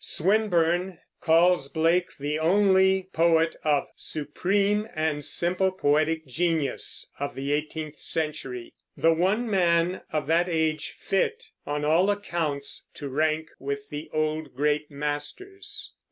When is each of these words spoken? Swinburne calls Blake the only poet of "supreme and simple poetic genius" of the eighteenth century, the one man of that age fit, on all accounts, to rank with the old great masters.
Swinburne 0.03 0.97
calls 1.21 1.69
Blake 1.69 2.17
the 2.17 2.39
only 2.39 3.03
poet 3.13 3.55
of 3.63 3.85
"supreme 3.95 4.87
and 4.95 5.23
simple 5.23 5.71
poetic 5.71 6.25
genius" 6.25 7.07
of 7.19 7.35
the 7.35 7.51
eighteenth 7.53 8.01
century, 8.01 8.73
the 8.97 9.13
one 9.13 9.47
man 9.47 10.01
of 10.11 10.25
that 10.25 10.49
age 10.49 10.97
fit, 10.99 11.51
on 11.67 11.85
all 11.85 12.09
accounts, 12.09 12.89
to 12.95 13.09
rank 13.09 13.49
with 13.59 13.89
the 13.89 14.09
old 14.11 14.55
great 14.55 14.89
masters. 14.89 15.93